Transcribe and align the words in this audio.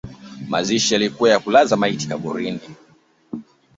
Mazishi 0.49 0.93
yalikuwa 0.93 1.29
ya 1.29 1.39
kulaza 1.39 1.77
maiti 1.77 2.07
kaburini 2.07 2.59